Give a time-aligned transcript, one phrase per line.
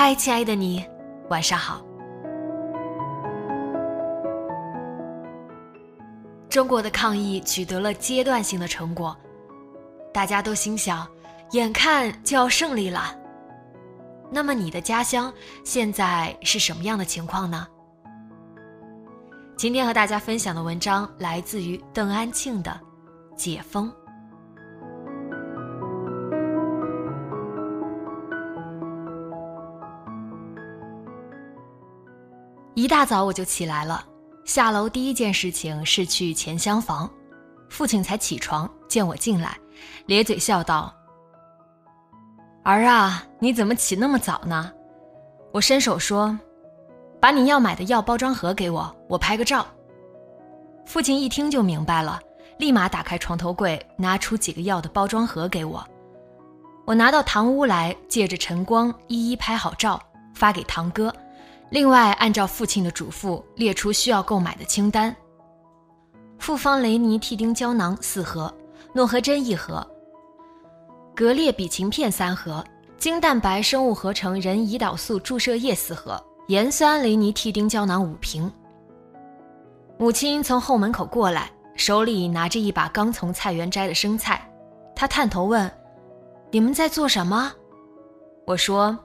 [0.00, 0.86] 嗨，亲爱的你，
[1.28, 1.84] 晚上好。
[6.48, 9.16] 中国的抗疫取得了阶段性的成果，
[10.14, 11.04] 大家都心想，
[11.50, 13.12] 眼看就要胜利了。
[14.30, 17.66] 那么你的家乡现在是什么样的情况呢？
[19.56, 22.70] 今天和大家分享的文章来自于邓安庆的
[23.36, 23.90] 《解封》。
[32.78, 34.06] 一大早我就起来了，
[34.44, 37.10] 下楼第一件事情是去钱厢房，
[37.68, 39.58] 父亲才起床见我进来，
[40.06, 40.94] 咧嘴笑道
[42.62, 44.70] ：“儿啊，你怎么起那么早呢？”
[45.50, 46.38] 我伸手说
[47.20, 49.66] ：“把你要买的药包装盒给我，我拍个照。”
[50.86, 52.20] 父亲一听就明白了，
[52.58, 55.84] 立马打开床头柜，拿出几个药的包装盒给我。
[56.86, 60.00] 我拿到堂屋来，借着晨光一一拍好照，
[60.32, 61.12] 发给堂哥。
[61.70, 65.14] 另外，按照父亲的嘱咐，列出需要购买的清单：
[66.38, 68.52] 复方雷尼替丁胶囊四盒，
[68.94, 69.86] 诺和针一盒，
[71.14, 72.64] 格列比嗪片三盒，
[72.96, 78.50] 精蛋白生物合成人胰岛素注射液四盒，盐酸雷尼替丁胶囊五瓶。
[79.98, 84.50] 母亲从后门口过来，手里拿着一把刚从菜园摘的生菜，
[84.96, 85.70] 她探头问
[86.50, 87.52] ：“你们在做什么？”
[88.46, 88.98] 我说：“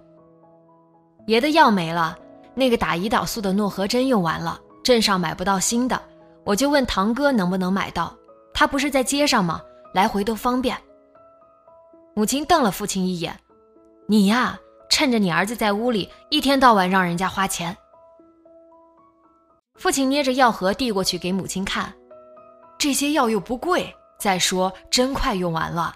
[1.27, 2.17] 爷的药没了。”
[2.55, 6.01] 那个打胰岛素的诺和针用完了，镇上买不到新的，
[6.43, 8.15] 我就问堂哥能不能买到。
[8.53, 9.61] 他不是在街上吗？
[9.93, 10.77] 来回都方便。
[12.15, 13.35] 母亲瞪了父亲一眼
[14.07, 14.59] ：“你呀，
[14.89, 17.75] 趁着你儿子在屋里，一天到晚让人家花钱。”
[19.75, 21.91] 父亲捏着药盒递过去给母亲看，
[22.77, 25.95] 这些药又不贵，再说针快用完了。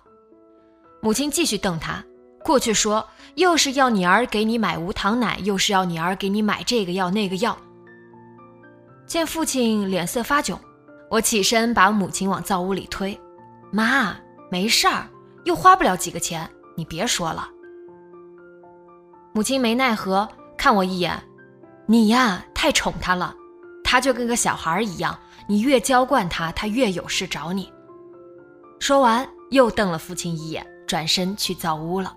[0.99, 2.03] 母亲继续瞪他。
[2.47, 7.57] 过去说，又是要你儿给你买无糖奶，又是要你儿给你买这个药那个药。
[9.05, 10.57] 见父亲脸色发窘，
[11.09, 13.19] 我起身把母亲往灶屋里推。
[13.69, 14.15] 妈，
[14.49, 15.05] 没事儿，
[15.43, 17.49] 又花不了几个钱，你别说了。
[19.33, 20.25] 母亲没奈何，
[20.57, 21.21] 看我一眼，
[21.85, 23.35] 你呀太宠他了，
[23.83, 25.19] 他就跟个小孩一样，
[25.49, 27.69] 你越娇惯他，他越有事找你。
[28.79, 32.15] 说完，又瞪了父亲一眼，转身去灶屋了。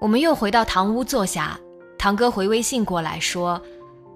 [0.00, 1.58] 我们又回到堂屋坐下，
[1.98, 3.60] 堂哥回微信过来说：“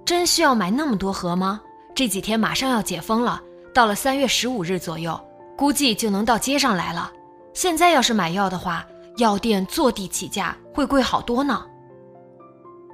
[0.06, 1.60] 真需要买那么多盒吗？
[1.94, 3.42] 这几天马上要解封了，
[3.74, 5.20] 到了三月十五日左右，
[5.56, 7.12] 估计就能到街上来了。
[7.52, 11.64] 现在要是买药的话，药店坐地起价，会贵好多呢。”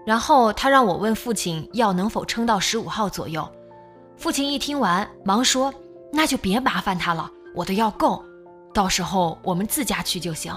[0.07, 3.47] 然后他让我问父亲药能否撑到十五号左右。
[4.17, 5.73] 父亲一听完，忙说
[6.11, 8.25] ：“那就别麻烦他了，我的药够，
[8.73, 10.51] 到时候我们自家去就行。”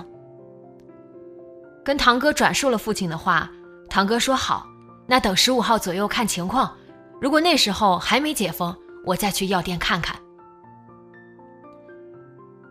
[1.84, 3.50] 跟堂哥转述了父亲的话，
[3.90, 4.68] 堂哥说好，
[5.07, 6.72] 那等十五号左右看情况，
[7.19, 8.75] 如果那时候还没解封，
[9.06, 10.16] 我再去药店看看。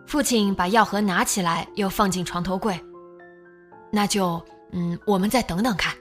[0.06, 2.80] 父亲把药盒拿起来，又放进床头柜，
[3.92, 4.40] 那就
[4.72, 5.94] 嗯，我们再等等看。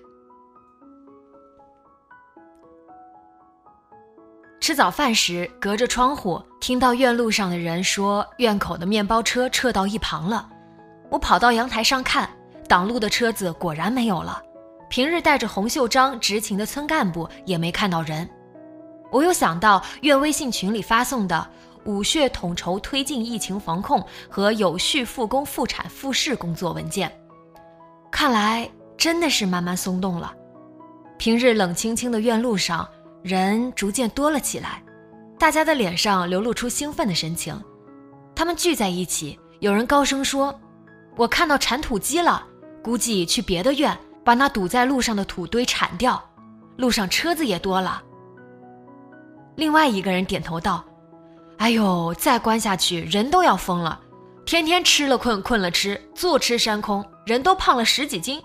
[4.60, 10.48] 吃早饭时，隔着窗户听到院路上的人说，院口的面包车撤到一旁了，
[11.10, 12.30] 我跑到阳台上看。
[12.70, 14.40] 挡路的车子果然没有了，
[14.90, 18.30] 平日带着红袖章执勤的村干部也没看到人。
[19.12, 21.50] 我又想到院微信群里发送的
[21.86, 27.12] “五穴统筹推进疫情防控和有序复工复产复市工作文件”，
[28.12, 30.32] 看来真的是慢慢松动了。
[31.18, 32.88] 平日冷清清的院路上，
[33.24, 34.84] 人逐渐多了起来，
[35.40, 37.60] 大家的脸上流露出兴奋的神情。
[38.36, 40.54] 他们聚在一起，有人高声说
[41.18, 42.46] ：“我看到铲土机了。”
[42.84, 46.24] 估计去别的院把那堵在路上的土堆铲掉，
[46.78, 48.02] 路上车子也多了。
[49.56, 50.84] 另外一个人点头道
[51.58, 54.00] ：“哎呦，再关下去人都要疯了，
[54.46, 58.42] 天天吃了困，困了吃，坐吃山空，人都胖了十几斤。”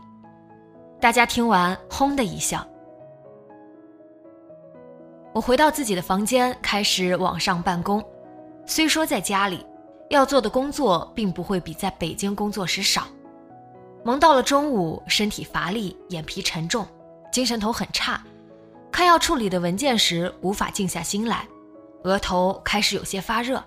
[1.00, 2.66] 大家听完，轰的一笑。
[5.32, 8.02] 我回到自己的房间，开始网上办公。
[8.66, 9.64] 虽说在家里，
[10.10, 13.02] 要做的工作并不会比在北京工作时少。
[14.04, 16.86] 忙到了中午，身体乏力，眼皮沉重，
[17.32, 18.22] 精神头很差。
[18.92, 21.48] 看要处理的文件时，无法静下心来，
[22.02, 23.64] 额头开始有些发热。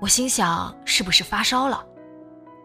[0.00, 1.84] 我心想，是不是发烧了？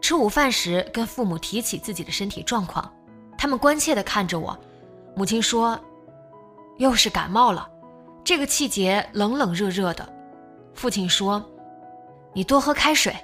[0.00, 2.90] 吃午饭时，跟父母提起自己的身体状况。
[3.36, 4.58] 他们关切地看着我，
[5.14, 5.78] 母亲说
[6.78, 7.68] ：“又是感冒了，
[8.24, 10.08] 这个季节冷冷热热的。”
[10.74, 11.44] 父亲说
[12.32, 13.14] ：“你多喝开水。”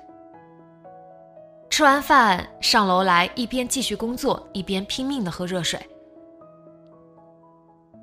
[1.78, 5.80] 吃完饭上楼来，一边继续工作，一边拼命的喝热水。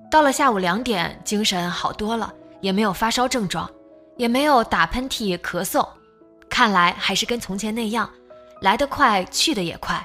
[0.09, 3.69] 到了下午两点，精神好多了，也没有发烧症状，
[4.15, 5.85] 也没有打喷嚏、咳嗽，
[6.49, 8.09] 看来还是跟从前那样，
[8.61, 10.01] 来得快，去得也快。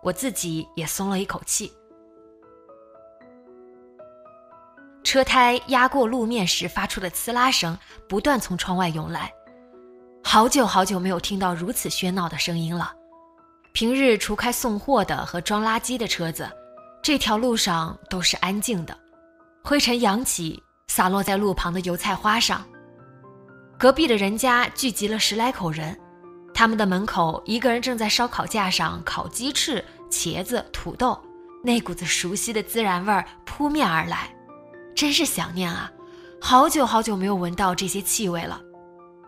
[0.00, 1.72] 我自己也松了一口气。
[5.02, 7.76] 车胎压过路面时发出的呲啦声
[8.08, 9.34] 不断从窗外涌来，
[10.22, 12.94] 好久好久没有听到如此喧闹的声音了。
[13.78, 16.50] 平日除开送货的和装垃圾的车子，
[17.00, 18.98] 这条路上都是安静的，
[19.62, 22.66] 灰尘扬起，洒落在路旁的油菜花上。
[23.78, 25.96] 隔壁的人家聚集了十来口人。
[26.52, 31.16] 他们的门口，一个人正在烧烤架上烤鸡翅、茄子、土豆，
[31.62, 34.28] 那股子熟悉的孜然味儿扑面而来，
[34.92, 35.88] 真是想念啊！
[36.40, 38.60] 好久好久没有闻到这些气味了。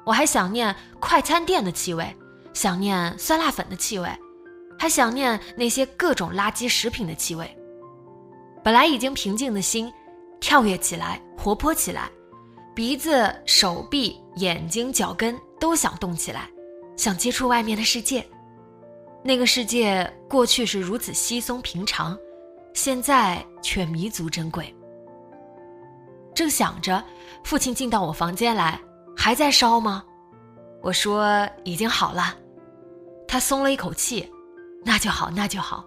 [0.04, 2.12] 我还想念快餐店的气味，
[2.52, 4.10] 想念酸辣粉的气味，
[4.80, 7.54] 还想念那些各种垃圾食品的气味。
[8.64, 9.92] 本来已经平静的心，
[10.40, 12.10] 跳跃起来，活泼起来，
[12.74, 16.48] 鼻子、手臂、眼睛、脚跟都想动起来。
[16.96, 18.26] 想接触外面的世界，
[19.22, 22.18] 那个世界过去是如此稀松平常，
[22.72, 24.74] 现在却弥足珍贵。
[26.34, 27.04] 正想着，
[27.44, 28.80] 父亲进到我房间来，
[29.14, 30.02] 还在烧吗？
[30.80, 32.34] 我说已经好了。
[33.28, 34.30] 他松了一口气，
[34.84, 35.84] 那就好，那就好。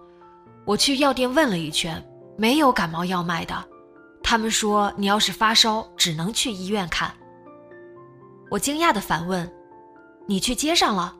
[0.64, 2.02] 我去药店问了一圈，
[2.38, 3.64] 没有感冒药卖的，
[4.22, 7.12] 他们说你要是发烧，只能去医院看。
[8.50, 9.50] 我惊讶的反问。
[10.26, 11.14] 你去街上了，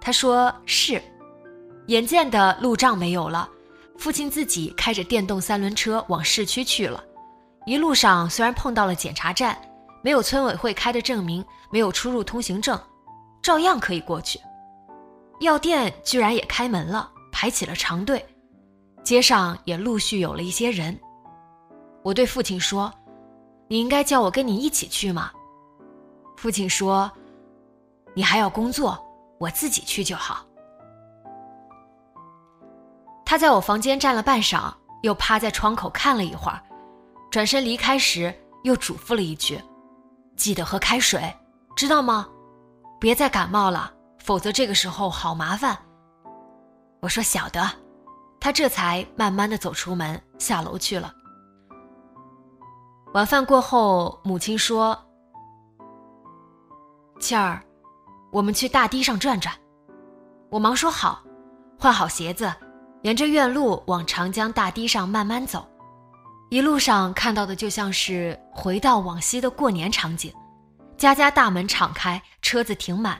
[0.00, 1.02] 他说是。
[1.88, 3.48] 眼见的路障没有了，
[3.96, 7.02] 父亲自己开着电动三轮车往市区去了。
[7.66, 9.58] 一路上虽然碰到了检查站，
[10.00, 12.78] 没有村委会开的证明，没有出入通行证，
[13.42, 14.38] 照样可以过去。
[15.40, 18.24] 药店居然也开门了，排起了长队，
[19.02, 20.98] 街上也陆续有了一些人。
[22.02, 22.92] 我对父亲说
[23.68, 25.30] ：“你应该叫我跟你一起去嘛。”
[26.36, 27.10] 父亲说。
[28.14, 28.98] 你还要工作，
[29.38, 30.44] 我自己去就好。
[33.24, 36.60] 他在我房间站了半晌，又趴在窗口看了一会儿，
[37.30, 39.60] 转身离开时又嘱咐了一句
[40.34, 41.32] ：“记得喝开水，
[41.76, 42.26] 知道吗？
[42.98, 43.92] 别再感冒了，
[44.28, 45.78] 否则这个时候好麻烦。”
[47.00, 47.66] 我说：“晓得。”
[48.38, 51.10] 他这才慢慢的走出门，下楼去了。
[53.14, 54.96] 晚饭过后，母亲说
[57.18, 57.62] ：“倩儿。”
[58.30, 59.54] 我们去大堤上转转，
[60.50, 61.22] 我忙说好，
[61.80, 62.52] 换好鞋子，
[63.00, 65.66] 沿着院路往长江大堤上慢慢走。
[66.50, 70.30] 一路上看到的就像是回到往昔的过年场景，
[70.98, 73.18] 家家大门敞开，车子停满，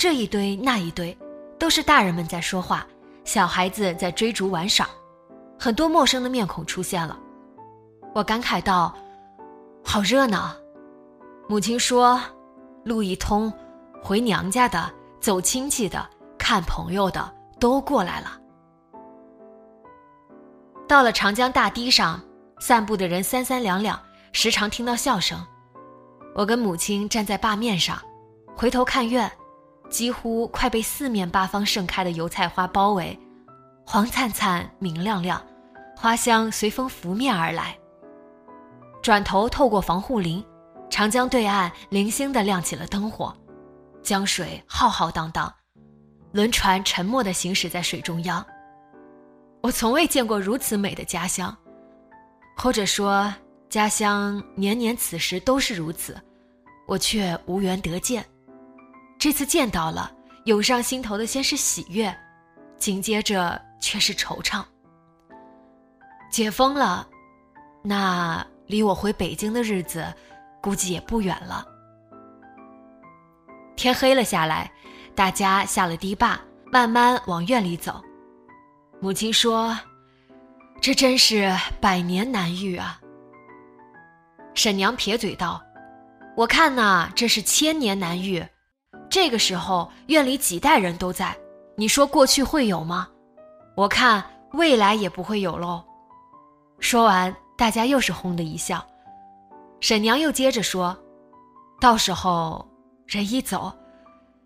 [0.00, 1.14] 这一堆那一堆，
[1.58, 2.86] 都是大人们在说话，
[3.22, 4.88] 小孩子在追逐玩耍，
[5.58, 7.20] 很多陌生的面孔出现了。
[8.14, 8.94] 我感慨道
[9.84, 10.56] ：“好热闹。”
[11.50, 12.18] 母亲说
[12.82, 13.52] ：“路一通。”
[14.02, 14.90] 回娘家的、
[15.20, 18.40] 走亲戚的、看朋友的都过来了。
[20.88, 22.18] 到了长江大堤上，
[22.58, 24.00] 散步的人三三两两，
[24.32, 25.38] 时常听到笑声。
[26.34, 28.00] 我跟母亲站在坝面上，
[28.56, 29.30] 回头看院，
[29.90, 33.18] 几乎快被四面八方盛开的油菜花包围，
[33.84, 35.44] 黄灿灿、明亮亮，
[35.96, 37.76] 花香随风拂面而来。
[39.02, 40.44] 转头透过防护林，
[40.88, 43.36] 长江对岸零星的亮起了灯火。
[44.02, 45.52] 江水浩浩荡荡，
[46.32, 48.44] 轮船沉默地行驶在水中央。
[49.60, 51.54] 我从未见过如此美的家乡，
[52.56, 53.32] 或者说
[53.68, 56.16] 家乡年年此时都是如此，
[56.86, 58.24] 我却无缘得见。
[59.20, 60.10] 这次见到了，
[60.46, 62.12] 涌上心头的先是喜悦，
[62.78, 64.64] 紧接着却是惆怅。
[66.30, 67.06] 解封了，
[67.84, 70.10] 那离我回北京的日子，
[70.62, 71.66] 估计也不远了。
[73.76, 74.72] 天黑了下来，
[75.14, 76.40] 大家下了堤坝，
[76.72, 78.02] 慢慢往院里走。
[79.00, 79.78] 母亲说
[80.80, 82.98] ：“这真是百年难遇啊。”
[84.54, 85.62] 沈娘撇嘴道
[86.38, 88.42] ：“我看呐，这是千年难遇。
[89.10, 91.36] 这个时候院里几代人都在，
[91.76, 93.08] 你说过去会有吗？
[93.74, 95.84] 我看未来也不会有喽。”
[96.80, 98.82] 说完，大家又是轰的一笑。
[99.80, 100.96] 沈娘又接着说
[101.80, 102.66] ：“到时候
[103.06, 103.72] 人一走，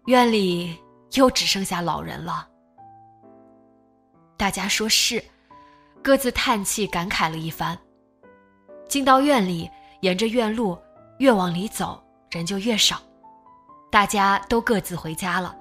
[0.06, 0.76] 院里
[1.12, 2.49] 又只剩下老人了。”
[4.37, 5.23] 大家说是，
[6.02, 7.78] 各自叹气感慨了一番。
[8.88, 9.71] 进到院里。
[10.00, 10.76] 沿着院路
[11.16, 13.00] 越往里走，人就越少，
[13.95, 15.55] 大家都各自回家了。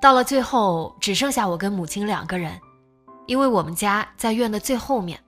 [0.00, 2.56] 到了最后，只剩下我跟母亲两个人，
[3.26, 5.18] 因为我们家在院的最后面。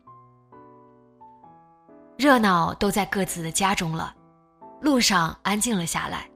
[2.16, 4.14] 热闹都在各自的家中了，
[4.80, 6.30] 路上安静了下来。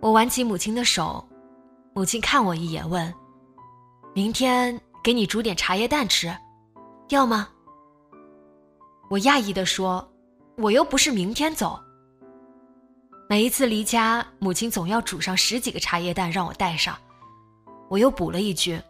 [0.00, 1.24] 我挽起母亲的手，
[1.92, 3.14] 母亲看我一眼，问
[4.12, 6.36] ：“明天给你煮点茶叶蛋吃，
[7.10, 7.48] 要吗？”
[9.08, 10.04] 我讶异地说。
[10.56, 11.78] 我又不是明天走。
[13.28, 16.96] 每一次离家，母亲总要煮上十几个茶叶蛋让我带上。
[17.88, 18.80] 我又补了一句：“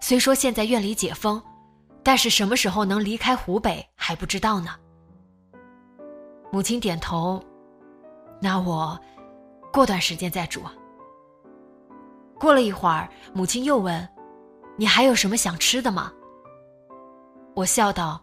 [0.00, 1.40] 虽说现在院里解封，
[2.02, 4.70] 但是什么时候能离开湖北还不知道呢。”
[6.50, 7.42] 母亲点头
[8.42, 8.98] ：“那我
[9.72, 10.62] 过段时间再煮。”
[12.40, 14.08] 过了一会儿，母亲又问
[14.76, 16.12] ：“你还有什么想吃的吗？”
[17.54, 18.20] 我笑道。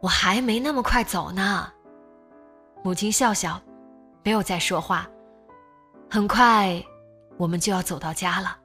[0.00, 1.72] 我还没那么快走呢，
[2.82, 3.58] 母亲笑笑，
[4.24, 5.06] 没有再说话。
[6.10, 6.82] 很快，
[7.36, 8.56] 我们就要走到家了。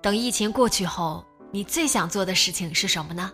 [0.00, 3.30] 等疫情过去后，你最想做的事情是什么呢？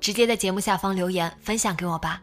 [0.00, 2.22] 直接在节目下方留言分享给我吧。